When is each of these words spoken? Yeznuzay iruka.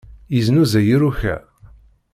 Yeznuzay 0.35 0.87
iruka. 0.95 1.33